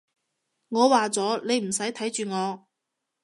[0.69, 2.65] 我話咗，你唔使睇住我